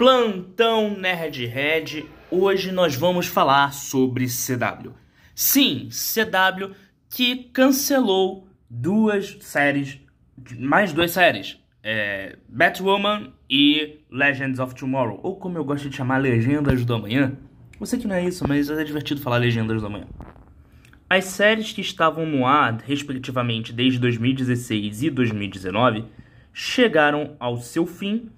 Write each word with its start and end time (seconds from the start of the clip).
Plantão 0.00 0.96
Nerdhead. 0.96 2.06
Hoje 2.30 2.72
nós 2.72 2.94
vamos 2.94 3.26
falar 3.26 3.74
sobre 3.74 4.24
CW. 4.24 4.94
Sim, 5.34 5.90
CW 5.90 6.74
que 7.10 7.50
cancelou 7.52 8.48
duas 8.70 9.36
séries, 9.42 10.00
mais 10.58 10.94
duas 10.94 11.10
séries, 11.10 11.62
é, 11.84 12.34
Batwoman 12.48 13.30
e 13.50 13.98
Legends 14.10 14.58
of 14.58 14.74
Tomorrow, 14.74 15.20
ou 15.22 15.36
como 15.36 15.58
eu 15.58 15.64
gosto 15.66 15.90
de 15.90 15.94
chamar, 15.94 16.16
Legendas 16.16 16.82
do 16.82 16.94
Amanhã. 16.94 17.36
Eu 17.78 17.84
sei 17.84 17.98
que 17.98 18.08
não 18.08 18.16
é 18.16 18.24
isso, 18.24 18.42
mas 18.48 18.70
é 18.70 18.82
divertido 18.82 19.20
falar 19.20 19.36
Legendas 19.36 19.82
do 19.82 19.86
Amanhã. 19.86 20.06
As 21.10 21.26
séries 21.26 21.72
que 21.72 21.82
estavam 21.82 22.24
no 22.24 22.46
ar, 22.46 22.80
respectivamente, 22.86 23.70
desde 23.70 23.98
2016 23.98 25.02
e 25.02 25.10
2019, 25.10 26.06
chegaram 26.54 27.36
ao 27.38 27.58
seu 27.58 27.84
fim 27.84 28.30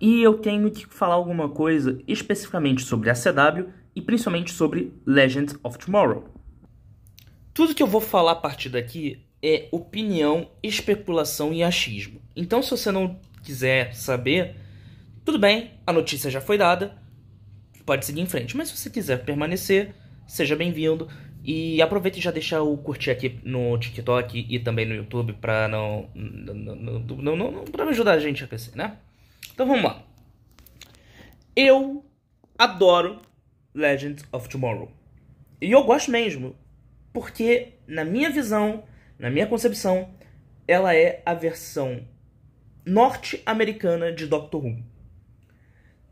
e 0.00 0.22
eu 0.22 0.34
tenho 0.38 0.70
que 0.70 0.86
falar 0.86 1.14
alguma 1.14 1.48
coisa 1.48 2.00
especificamente 2.06 2.82
sobre 2.82 3.10
a 3.10 3.14
CW 3.14 3.68
e 3.94 4.00
principalmente 4.00 4.52
sobre 4.52 4.92
Legends 5.04 5.56
of 5.62 5.78
Tomorrow. 5.78 6.32
Tudo 7.52 7.74
que 7.74 7.82
eu 7.82 7.86
vou 7.86 8.00
falar 8.00 8.32
a 8.32 8.36
partir 8.36 8.68
daqui 8.68 9.26
é 9.42 9.68
opinião, 9.72 10.48
especulação 10.62 11.52
e 11.52 11.62
achismo. 11.62 12.20
Então, 12.36 12.62
se 12.62 12.70
você 12.70 12.92
não 12.92 13.18
quiser 13.42 13.94
saber, 13.94 14.54
tudo 15.24 15.38
bem, 15.38 15.72
a 15.86 15.92
notícia 15.92 16.30
já 16.30 16.40
foi 16.40 16.56
dada, 16.56 16.96
pode 17.84 18.06
seguir 18.06 18.20
em 18.20 18.26
frente. 18.26 18.56
Mas 18.56 18.68
se 18.68 18.76
você 18.76 18.90
quiser 18.90 19.24
permanecer, 19.24 19.94
seja 20.26 20.54
bem-vindo. 20.54 21.08
E 21.42 21.80
aproveita 21.80 22.18
e 22.18 22.22
já 22.22 22.30
deixa 22.30 22.60
o 22.60 22.76
curtir 22.76 23.10
aqui 23.10 23.40
no 23.42 23.78
TikTok 23.78 24.46
e 24.48 24.58
também 24.58 24.84
no 24.84 24.94
YouTube 24.94 25.32
pra 25.34 25.66
não. 25.66 26.08
não, 26.14 26.54
não, 26.54 27.36
não, 27.36 27.36
não 27.36 27.84
me 27.84 27.90
ajudar 27.90 28.12
a 28.12 28.18
gente 28.18 28.44
a 28.44 28.46
crescer, 28.46 28.76
né? 28.76 28.96
Então 29.58 29.66
vamos 29.66 29.82
lá. 29.82 30.04
Eu 31.56 32.04
adoro 32.56 33.20
Legends 33.74 34.24
of 34.30 34.48
Tomorrow. 34.48 34.88
E 35.60 35.72
eu 35.72 35.82
gosto 35.82 36.12
mesmo. 36.12 36.54
Porque, 37.12 37.72
na 37.84 38.04
minha 38.04 38.30
visão, 38.30 38.84
na 39.18 39.28
minha 39.28 39.48
concepção, 39.48 40.10
ela 40.68 40.94
é 40.94 41.24
a 41.26 41.34
versão 41.34 42.06
norte-americana 42.86 44.12
de 44.12 44.28
Doctor 44.28 44.64
Who. 44.64 44.80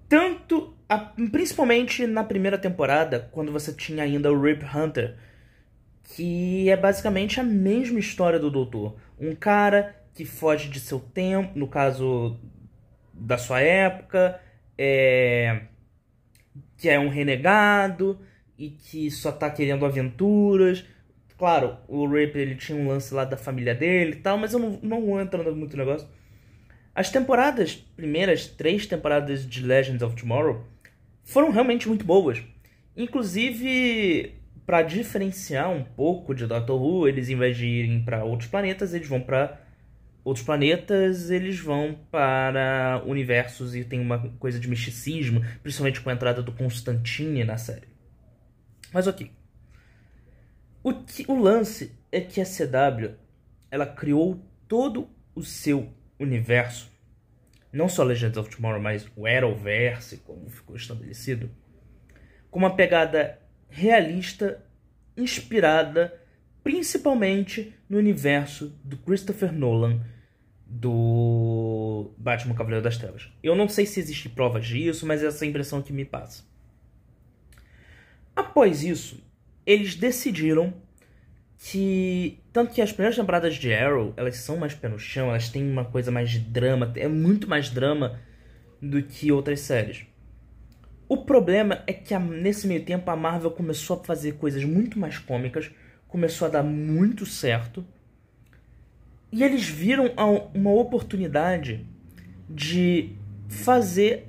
Tanto, 0.08 0.74
a, 0.88 0.98
principalmente 0.98 2.04
na 2.04 2.24
primeira 2.24 2.58
temporada, 2.58 3.28
quando 3.30 3.52
você 3.52 3.72
tinha 3.72 4.02
ainda 4.02 4.32
o 4.32 4.42
Rip 4.42 4.64
Hunter, 4.64 5.16
que 6.02 6.68
é 6.68 6.76
basicamente 6.76 7.38
a 7.38 7.44
mesma 7.44 8.00
história 8.00 8.40
do 8.40 8.50
Doutor. 8.50 8.96
Um 9.20 9.36
cara 9.36 9.94
que 10.12 10.24
foge 10.24 10.68
de 10.68 10.80
seu 10.80 10.98
tempo, 10.98 11.56
no 11.56 11.68
caso 11.68 12.40
da 13.18 13.38
sua 13.38 13.60
época, 13.60 14.40
é, 14.76 15.62
que 16.76 16.88
é 16.88 16.98
um 16.98 17.08
renegado 17.08 18.18
e 18.58 18.70
que 18.70 19.10
só 19.10 19.32
tá 19.32 19.50
querendo 19.50 19.84
aventuras. 19.84 20.84
Claro, 21.38 21.76
o 21.88 22.06
Rip 22.06 22.36
ele 22.36 22.54
tinha 22.54 22.78
um 22.78 22.88
lance 22.88 23.12
lá 23.12 23.24
da 23.24 23.36
família 23.36 23.74
dele 23.74 24.12
e 24.12 24.16
tal, 24.16 24.38
mas 24.38 24.52
eu 24.52 24.58
não, 24.58 24.78
não 24.82 25.20
entro 25.20 25.54
muito 25.54 25.76
no 25.76 25.84
negócio. 25.84 26.08
As 26.94 27.10
temporadas, 27.10 27.74
primeiras 27.74 28.46
três 28.46 28.86
temporadas 28.86 29.46
de 29.46 29.62
Legends 29.62 30.02
of 30.02 30.16
Tomorrow, 30.16 30.64
foram 31.22 31.50
realmente 31.50 31.88
muito 31.88 32.04
boas. 32.06 32.42
Inclusive, 32.96 34.32
para 34.64 34.80
diferenciar 34.80 35.70
um 35.70 35.84
pouco 35.84 36.34
de 36.34 36.46
Doctor 36.46 36.80
Who, 36.80 37.06
eles 37.06 37.28
em 37.28 37.36
vez 37.36 37.56
de 37.56 37.66
irem 37.66 38.02
para 38.02 38.24
outros 38.24 38.48
planetas, 38.48 38.94
eles 38.94 39.08
vão 39.08 39.20
para 39.20 39.60
outros 40.26 40.44
planetas, 40.44 41.30
eles 41.30 41.60
vão 41.60 41.96
para 42.10 43.00
universos 43.06 43.76
e 43.76 43.84
tem 43.84 44.00
uma 44.00 44.28
coisa 44.40 44.58
de 44.58 44.68
misticismo, 44.68 45.40
principalmente 45.62 46.00
com 46.00 46.10
a 46.10 46.12
entrada 46.12 46.42
do 46.42 46.50
Constantine 46.50 47.44
na 47.44 47.56
série. 47.56 47.86
Mas 48.92 49.06
ok. 49.06 49.30
O, 50.82 50.92
que, 50.94 51.24
o 51.28 51.40
lance 51.40 51.96
é 52.10 52.20
que 52.20 52.40
a 52.40 52.44
CW 52.44 53.14
ela 53.70 53.86
criou 53.86 54.44
todo 54.66 55.08
o 55.32 55.44
seu 55.44 55.94
universo, 56.18 56.90
não 57.72 57.88
só 57.88 58.02
Legends 58.02 58.36
of 58.36 58.50
Tomorrow, 58.50 58.82
mas 58.82 59.06
o 59.14 59.26
Arrowverse, 59.26 60.16
como 60.18 60.50
ficou 60.50 60.74
estabelecido, 60.74 61.48
com 62.50 62.58
uma 62.58 62.74
pegada 62.74 63.38
realista, 63.68 64.60
inspirada 65.16 66.20
principalmente 66.64 67.72
no 67.88 67.96
universo 67.96 68.76
do 68.82 68.96
Christopher 68.96 69.52
Nolan 69.52 70.00
do 70.66 72.10
Batman 72.18 72.54
Cavaleiro 72.54 72.82
das 72.82 72.98
Trevas. 72.98 73.30
Eu 73.42 73.54
não 73.54 73.68
sei 73.68 73.86
se 73.86 74.00
existe 74.00 74.28
provas 74.28 74.66
disso, 74.66 75.06
mas 75.06 75.22
essa 75.22 75.44
é 75.44 75.46
a 75.46 75.48
impressão 75.48 75.80
que 75.80 75.92
me 75.92 76.04
passa. 76.04 76.44
Após 78.34 78.82
isso, 78.82 79.22
eles 79.64 79.94
decidiram 79.94 80.74
que 81.58 82.38
tanto 82.52 82.74
que 82.74 82.82
as 82.82 82.92
primeiras 82.92 83.16
temporadas 83.16 83.54
de 83.54 83.72
Arrow, 83.72 84.12
elas 84.16 84.36
são 84.36 84.56
mais 84.56 84.74
pé 84.74 84.88
no 84.88 84.98
chão, 84.98 85.28
elas 85.28 85.48
têm 85.48 85.68
uma 85.70 85.84
coisa 85.84 86.10
mais 86.10 86.30
de 86.30 86.38
drama, 86.38 86.92
é 86.96 87.08
muito 87.08 87.48
mais 87.48 87.70
drama 87.70 88.20
do 88.80 89.02
que 89.02 89.32
outras 89.32 89.60
séries. 89.60 90.06
O 91.08 91.18
problema 91.18 91.82
é 91.86 91.92
que 91.92 92.18
nesse 92.18 92.66
meio 92.66 92.84
tempo 92.84 93.10
a 93.10 93.16
Marvel 93.16 93.50
começou 93.50 94.00
a 94.00 94.04
fazer 94.04 94.32
coisas 94.32 94.64
muito 94.64 94.98
mais 94.98 95.18
cômicas, 95.18 95.70
começou 96.08 96.46
a 96.46 96.50
dar 96.50 96.62
muito 96.62 97.24
certo. 97.24 97.86
E 99.30 99.42
eles 99.42 99.68
viram 99.68 100.12
uma 100.54 100.70
oportunidade 100.70 101.86
de 102.48 103.16
fazer 103.48 104.28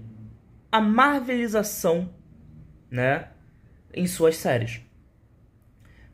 a 0.71 0.81
marvelização, 0.81 2.13
né, 2.89 3.29
em 3.93 4.07
suas 4.07 4.37
séries. 4.37 4.81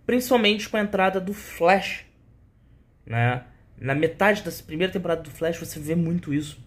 Principalmente 0.06 0.70
com 0.70 0.78
a 0.78 0.82
entrada 0.82 1.20
do 1.20 1.34
Flash, 1.34 2.06
né? 3.06 3.46
Na 3.78 3.96
metade 3.96 4.44
da 4.44 4.52
primeira 4.66 4.92
temporada 4.94 5.22
do 5.22 5.32
Flash 5.32 5.58
você 5.58 5.80
vê 5.80 5.96
muito 5.96 6.34
isso. 6.34 6.64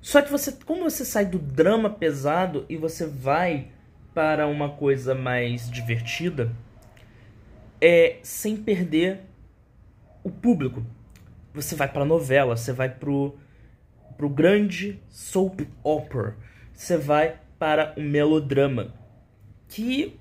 Só 0.00 0.20
que 0.20 0.30
você, 0.30 0.52
como 0.64 0.82
você 0.82 1.04
sai 1.04 1.26
do 1.26 1.38
drama 1.38 1.88
pesado 1.88 2.64
e 2.68 2.76
você 2.76 3.06
vai 3.06 3.68
para 4.12 4.46
uma 4.46 4.70
coisa 4.70 5.14
mais 5.14 5.70
divertida, 5.70 6.54
é 7.80 8.18
sem 8.22 8.56
perder 8.56 9.20
o 10.22 10.30
público. 10.30 10.84
Você 11.54 11.76
vai 11.76 11.88
para 11.88 12.04
novela, 12.04 12.56
você 12.56 12.72
vai 12.72 12.90
pro 12.90 13.38
pro 14.16 14.28
grande 14.28 15.02
soap 15.08 15.60
opera, 15.82 16.36
você 16.72 16.96
vai 16.96 17.40
para 17.58 17.94
o 17.96 18.00
melodrama, 18.00 18.94
que 19.68 20.20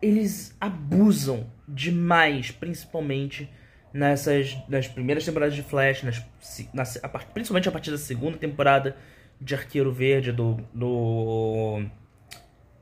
eles 0.00 0.56
abusam 0.60 1.50
demais, 1.66 2.50
principalmente 2.50 3.50
nessas 3.92 4.56
nas 4.68 4.86
primeiras 4.86 5.24
temporadas 5.24 5.54
de 5.54 5.62
Flash, 5.62 6.02
nas, 6.02 6.24
na, 6.72 6.82
a, 7.02 7.08
principalmente 7.18 7.68
a 7.68 7.72
partir 7.72 7.90
da 7.90 7.98
segunda 7.98 8.38
temporada 8.38 8.96
de 9.40 9.54
Arqueiro 9.54 9.92
Verde 9.92 10.32
do, 10.32 10.58
do 10.72 11.84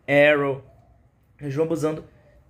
Arrow, 0.07 0.65
eles 1.41 1.55
vão 1.55 1.65
abusando. 1.65 2.05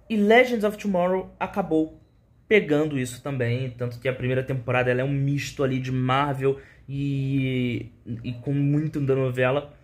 E 0.09 0.17
Legends 0.17 0.65
of 0.65 0.77
Tomorrow 0.77 1.35
acabou 1.39 2.02
pegando 2.49 2.99
isso 2.99 3.23
também, 3.23 3.71
tanto 3.71 3.99
que 3.99 4.09
a 4.09 4.13
primeira 4.13 4.43
temporada 4.43 4.91
ela 4.91 5.01
é 5.01 5.05
um 5.05 5.13
misto 5.13 5.63
ali 5.65 5.79
de 5.79 5.91
Marvel 5.91 6.61
e, 6.89 7.91
e 8.23 8.33
com 8.35 8.53
muito 8.53 9.01
da 9.01 9.15
novela, 9.15 9.75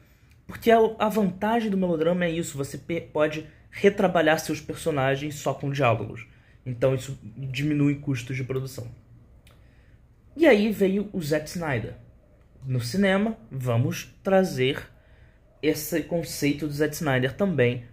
porque 0.47 0.71
a, 0.71 0.79
a 0.99 1.09
vantagem 1.09 1.71
do 1.71 1.77
melodrama 1.77 2.25
é 2.25 2.31
isso, 2.31 2.57
você 2.57 2.79
pode 2.79 3.47
retrabalhar 3.71 4.39
seus 4.39 4.61
personagens 4.61 5.37
só 5.37 5.55
com 5.55 5.71
diálogos. 5.71 6.27
Então 6.65 6.95
isso 6.95 7.19
diminui 7.23 7.97
custos 7.97 8.37
de 8.37 8.45
produção. 8.45 8.89
E 10.37 10.47
aí 10.47 10.71
veio 10.71 11.09
o 11.13 11.21
Zack 11.23 11.49
Snyder. 11.49 11.95
No 12.65 12.81
cinema, 12.81 13.37
vamos 13.51 14.15
trazer 14.23 14.87
esse 15.63 16.03
conceito 16.03 16.67
do 16.67 16.73
Zack 16.73 16.95
Snyder 16.95 17.35
também 17.35 17.85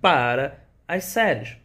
para 0.00 0.64
as 0.86 1.04
séries. 1.04 1.56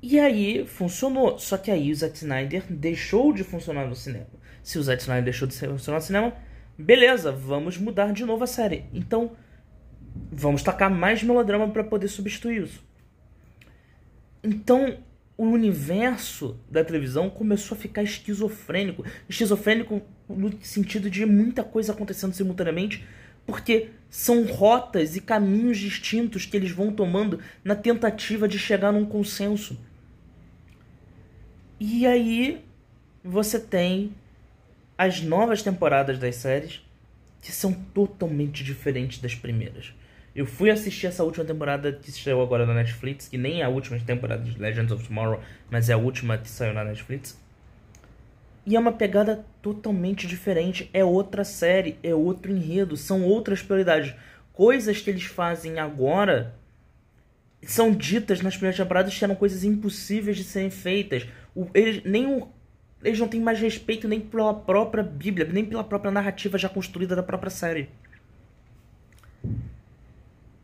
E 0.00 0.18
aí 0.18 0.66
funcionou. 0.66 1.38
Só 1.38 1.56
que 1.56 1.70
aí 1.70 1.90
o 1.90 1.94
Zack 1.94 2.16
Snyder 2.16 2.64
deixou 2.70 3.32
de 3.32 3.42
funcionar 3.44 3.86
no 3.86 3.96
cinema. 3.96 4.26
Se 4.62 4.78
o 4.78 4.82
Zack 4.82 5.02
Snyder 5.02 5.24
deixou 5.24 5.48
de 5.48 5.54
funcionar 5.54 5.98
no 5.98 6.04
cinema, 6.04 6.32
beleza, 6.78 7.32
vamos 7.32 7.76
mudar 7.78 8.12
de 8.12 8.24
novo 8.24 8.44
a 8.44 8.46
série. 8.46 8.84
Então, 8.92 9.32
vamos 10.30 10.62
tacar 10.62 10.90
mais 10.90 11.22
melodrama 11.22 11.68
para 11.68 11.84
poder 11.84 12.08
substituir 12.08 12.62
isso. 12.62 12.86
Então, 14.42 14.98
o 15.36 15.44
universo 15.44 16.58
da 16.70 16.84
televisão 16.84 17.30
começou 17.30 17.76
a 17.76 17.80
ficar 17.80 18.02
esquizofrênico. 18.02 19.04
Esquizofrênico 19.28 20.02
no 20.28 20.52
sentido 20.62 21.08
de 21.10 21.24
muita 21.24 21.62
coisa 21.62 21.92
acontecendo 21.92 22.34
simultaneamente, 22.34 23.04
porque 23.46 23.90
são 24.10 24.44
rotas 24.44 25.16
e 25.16 25.20
caminhos 25.20 25.78
distintos 25.78 26.44
que 26.44 26.56
eles 26.56 26.70
vão 26.70 26.92
tomando 26.92 27.40
na 27.64 27.74
tentativa 27.74 28.46
de 28.46 28.58
chegar 28.58 28.92
num 28.92 29.06
consenso. 29.06 29.78
E 31.80 32.06
aí 32.06 32.64
você 33.22 33.60
tem 33.60 34.12
as 34.96 35.22
novas 35.22 35.62
temporadas 35.62 36.18
das 36.18 36.34
séries, 36.34 36.82
que 37.40 37.52
são 37.52 37.72
totalmente 37.72 38.64
diferentes 38.64 39.20
das 39.20 39.34
primeiras. 39.34 39.94
Eu 40.34 40.44
fui 40.44 40.70
assistir 40.70 41.06
essa 41.06 41.22
última 41.22 41.44
temporada 41.44 41.92
que 41.92 42.10
saiu 42.10 42.42
agora 42.42 42.66
na 42.66 42.74
Netflix, 42.74 43.28
que 43.28 43.38
nem 43.38 43.60
é 43.60 43.64
a 43.64 43.68
última 43.68 43.98
temporada 44.00 44.42
de 44.42 44.58
Legends 44.58 44.90
of 44.90 45.06
Tomorrow, 45.06 45.40
mas 45.70 45.88
é 45.88 45.92
a 45.92 45.96
última 45.96 46.36
que 46.36 46.48
saiu 46.48 46.74
na 46.74 46.84
Netflix. 46.84 47.40
E 48.66 48.76
é 48.76 48.78
uma 48.78 48.92
pegada 48.92 49.44
totalmente 49.62 50.26
diferente. 50.26 50.90
É 50.92 51.04
outra 51.04 51.44
série, 51.44 51.96
é 52.02 52.14
outro 52.14 52.52
enredo, 52.52 52.96
são 52.96 53.24
outras 53.24 53.62
prioridades. 53.62 54.14
Coisas 54.52 55.00
que 55.00 55.10
eles 55.10 55.24
fazem 55.24 55.78
agora 55.78 56.54
são 57.62 57.92
ditas 57.92 58.40
nas 58.40 58.54
primeiras 58.54 58.76
temporadas 58.76 59.16
que 59.16 59.24
eram 59.24 59.34
coisas 59.34 59.64
impossíveis 59.64 60.36
de 60.36 60.44
serem 60.44 60.70
feitas. 60.70 61.26
O, 61.54 61.68
eles, 61.74 62.02
nem 62.04 62.26
o, 62.26 62.48
eles 63.02 63.18
não 63.18 63.28
têm 63.28 63.40
mais 63.40 63.58
respeito 63.60 64.06
nem 64.06 64.20
pela 64.20 64.54
própria 64.54 65.02
Bíblia, 65.02 65.46
nem 65.46 65.64
pela 65.64 65.84
própria 65.84 66.10
narrativa 66.10 66.56
já 66.56 66.68
construída 66.68 67.16
da 67.16 67.22
própria 67.22 67.50
série. 67.50 67.88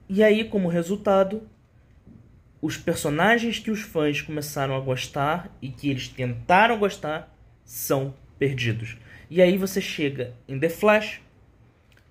E 0.08 0.22
aí, 0.22 0.44
como 0.44 0.68
resultado, 0.68 1.48
os 2.60 2.76
personagens 2.76 3.58
que 3.58 3.70
os 3.70 3.80
fãs 3.80 4.20
começaram 4.20 4.76
a 4.76 4.80
gostar 4.80 5.54
e 5.60 5.68
que 5.68 5.90
eles 5.90 6.08
tentaram 6.08 6.78
gostar 6.78 7.34
são 7.64 8.14
perdidos. 8.38 8.96
E 9.28 9.42
aí 9.42 9.58
você 9.58 9.80
chega 9.80 10.34
em 10.46 10.58
The 10.58 10.68
Flash, 10.68 11.20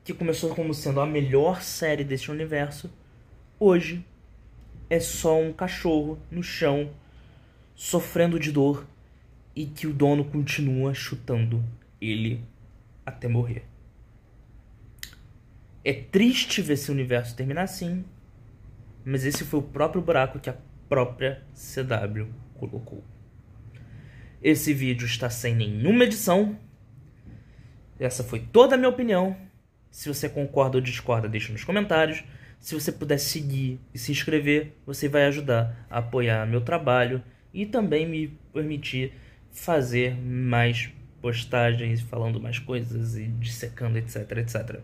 que 0.04 0.14
começou 0.14 0.54
como 0.54 0.74
sendo 0.74 1.00
a 1.00 1.06
melhor 1.06 1.62
série 1.62 2.04
desse 2.04 2.30
universo, 2.30 2.92
hoje 3.60 4.04
é 4.94 5.00
só 5.00 5.42
um 5.42 5.52
cachorro 5.52 6.20
no 6.30 6.44
chão 6.44 6.92
sofrendo 7.74 8.40
de 8.40 8.52
dor 8.52 8.86
e 9.56 9.66
que 9.66 9.88
o 9.88 9.94
dono 9.94 10.24
continua 10.24 10.94
chutando 10.94 11.66
ele 12.00 12.44
até 13.04 13.28
morrer. 13.28 13.66
É 15.84 15.94
triste 15.94 16.62
ver 16.62 16.74
esse 16.74 16.92
universo 16.92 17.36
terminar 17.36 17.64
assim, 17.64 18.06
mas 19.04 19.26
esse 19.26 19.44
foi 19.44 19.62
o 19.62 19.64
próprio 19.64 20.00
buraco 20.00 20.40
que 20.40 20.52
a 20.52 20.58
própria 20.88 21.44
CW 21.56 22.28
colocou. 22.54 23.04
Esse 24.44 24.76
vídeo 24.76 25.08
está 25.08 25.28
sem 25.28 25.56
nenhuma 25.56 26.04
edição. 26.04 26.56
Essa 28.00 28.24
foi 28.24 28.42
toda 28.42 28.76
a 28.76 28.78
minha 28.78 28.92
opinião. 28.92 29.36
Se 29.90 30.08
você 30.08 30.30
concorda 30.30 30.78
ou 30.78 30.84
discorda, 30.84 31.28
deixa 31.28 31.52
nos 31.52 31.64
comentários. 31.64 32.24
Se 32.64 32.76
você 32.76 32.94
puder 32.94 33.18
seguir 33.18 33.78
e 33.94 34.00
se 34.00 34.14
inscrever, 34.14 34.78
você 34.86 35.10
vai 35.10 35.26
ajudar 35.26 35.86
a 35.90 35.98
apoiar 35.98 36.48
meu 36.48 36.62
trabalho 36.62 37.22
e 37.54 37.66
também 37.66 38.08
me 38.08 38.30
permitir 38.54 39.12
fazer 39.52 40.16
mais 40.16 40.90
postagens 41.22 42.00
falando 42.00 42.40
mais 42.40 42.60
coisas 42.60 43.18
e 43.18 43.28
dissecando, 43.28 43.98
etc, 43.98 44.38
etc. 44.38 44.80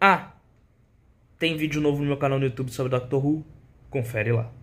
Ah, 0.00 0.32
tem 1.38 1.56
vídeo 1.56 1.80
novo 1.80 2.00
no 2.02 2.08
meu 2.08 2.16
canal 2.16 2.40
no 2.40 2.46
YouTube 2.46 2.72
sobre 2.72 2.90
Doctor 2.90 3.24
Who. 3.24 3.46
Confere 3.88 4.32
lá. 4.32 4.59